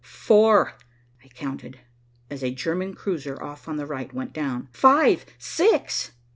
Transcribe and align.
"Four," 0.03 0.73
I 1.23 1.27
counted, 1.27 1.77
as 2.31 2.43
a 2.43 2.49
German 2.49 2.95
cruiser 2.95 3.39
off 3.39 3.67
on 3.67 3.77
the 3.77 3.85
right 3.85 4.11
went 4.11 4.33
down. 4.33 4.67
"Five! 4.73 5.27
six!" 5.37 6.13